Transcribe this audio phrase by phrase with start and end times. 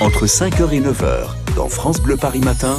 [0.00, 2.78] entre 5h et 9h, dans France Bleu Paris Matin.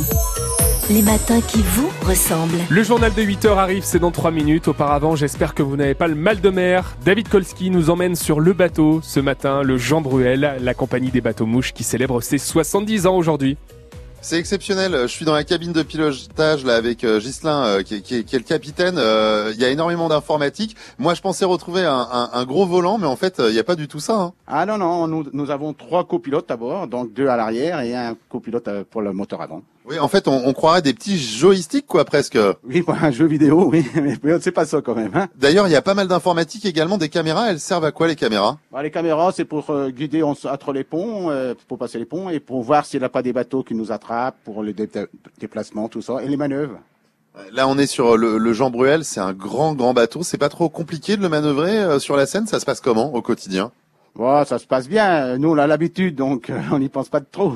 [0.90, 2.60] Les matins qui vous ressemblent.
[2.70, 4.68] Le journal de 8 heures arrive, c'est dans 3 minutes.
[4.68, 6.96] Auparavant, j'espère que vous n'avez pas le mal de mer.
[7.04, 11.22] David Kolski nous emmène sur le bateau ce matin, le Jean Bruel, la compagnie des
[11.22, 13.58] bateaux mouches qui célèbre ses 70 ans aujourd'hui.
[14.26, 14.98] C'est exceptionnel.
[15.04, 18.40] Je suis dans la cabine de pilotage là avec euh, Ghislain euh, qui, est le
[18.40, 18.96] capitaine.
[18.98, 20.76] Euh, il y a énormément d'informatique.
[20.98, 23.88] Moi, je pensais retrouver un, gros volant, mais en fait, il n'y a pas du
[23.88, 24.16] tout ça.
[24.16, 24.34] Hein.
[24.48, 27.96] Ah non non, nous, nous avons trois copilotes à bord, donc deux à l'arrière et
[27.96, 29.62] un copilote pour le moteur avant.
[29.88, 32.40] Oui, en fait, on, on, croirait des petits joysticks, quoi, presque.
[32.64, 33.86] Oui, pour un jeu vidéo, oui,
[34.24, 35.12] mais c'est pas ça quand même.
[35.14, 35.28] Hein.
[35.36, 37.52] D'ailleurs, il y a pas mal d'informatique également, des caméras.
[37.52, 38.58] Elles servent à quoi les caméras?
[38.72, 42.30] Bah, Les caméras, c'est pour euh, guider entre les ponts, euh, pour passer les ponts,
[42.30, 44.90] et pour voir s'il n'y a pas des bateaux qui nous attrapent, pour les dé
[45.40, 46.80] déplacements, tout ça, et les manœuvres.
[47.52, 49.06] Là, on est sur le, le Jean Bruel.
[49.06, 50.24] C'est un grand, grand bateau.
[50.24, 52.48] C'est pas trop compliqué de le manœuvrer euh, sur la Seine.
[52.48, 53.72] Ça se passe comment au quotidien?
[54.16, 55.38] Bon, ça se passe bien.
[55.38, 57.54] Nous, on a l'habitude, donc on n'y pense pas de trop.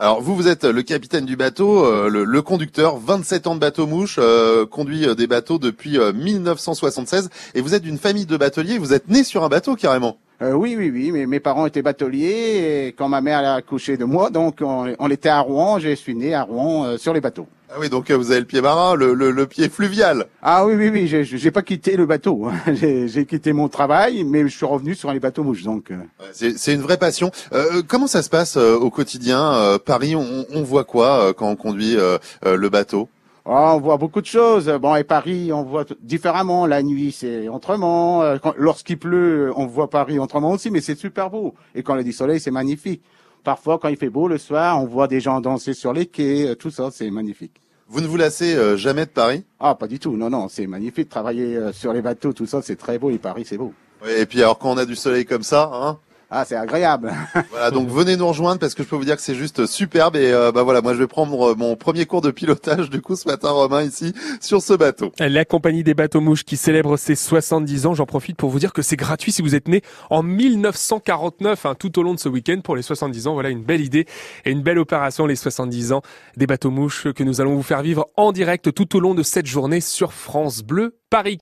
[0.00, 3.60] Alors vous, vous êtes le capitaine du bateau, euh, le, le, conducteur, 27 ans de
[3.60, 8.36] bateau mouche, euh, conduit euh, des bateaux depuis 1976, et vous êtes d'une famille de
[8.36, 10.18] bateliers, vous êtes né sur un bateau carrément.
[10.42, 13.96] Euh, oui, oui, oui, mais mes parents étaient bateliers, et quand ma mère a accouché
[13.96, 17.20] de moi, donc on, on était à Rouen, je suis né à Rouen sur les
[17.20, 17.46] bateaux.
[17.76, 20.26] Ah oui, donc vous avez le pied marin, le, le, le pied fluvial.
[20.42, 22.46] Ah oui, oui, oui, j'ai pas quitté le bateau.
[22.46, 22.74] Hein.
[22.74, 25.64] J'ai quitté mon travail, mais je suis revenu sur les bateaux mouches.
[25.64, 25.90] Donc,
[26.32, 27.32] c'est une vraie passion.
[27.52, 31.48] Euh, comment ça se passe euh, au quotidien euh, Paris, on, on, voit quoi quand
[31.48, 31.96] on conduit
[32.44, 33.08] le bateau?
[33.46, 34.68] Oh, on voit beaucoup de choses.
[34.80, 36.66] Bon, et Paris, on voit différemment.
[36.66, 38.22] La nuit, c'est autrement.
[38.56, 41.54] Lorsqu'il pleut, on voit Paris autrement aussi, mais c'est super beau.
[41.74, 43.02] Et quand il y a du soleil, c'est magnifique.
[43.42, 46.56] Parfois, quand il fait beau le soir, on voit des gens danser sur les quais.
[46.56, 47.60] Tout ça, c'est magnifique.
[47.86, 49.44] Vous ne vous lassez euh, jamais de Paris?
[49.60, 50.16] Ah, pas du tout.
[50.16, 53.10] Non, non, c'est magnifique travailler euh, sur les bateaux, tout ça, c'est très beau.
[53.10, 53.74] Et Paris, c'est beau.
[54.18, 55.98] Et puis alors quand on a du soleil comme ça, hein
[56.36, 57.14] ah, c'est agréable.
[57.50, 60.16] voilà, donc venez nous rejoindre parce que je peux vous dire que c'est juste superbe.
[60.16, 63.14] Et euh, bah voilà, moi je vais prendre mon premier cours de pilotage du coup
[63.14, 65.12] ce matin, Romain, ici sur ce bateau.
[65.20, 67.94] La compagnie des bateaux mouches qui célèbre ses 70 ans.
[67.94, 71.74] J'en profite pour vous dire que c'est gratuit si vous êtes né en 1949, hein,
[71.78, 73.34] tout au long de ce week-end pour les 70 ans.
[73.34, 74.06] Voilà une belle idée
[74.44, 76.02] et une belle opération les 70 ans
[76.36, 79.22] des bateaux mouches que nous allons vous faire vivre en direct tout au long de
[79.22, 81.32] cette journée sur France Bleu Paris.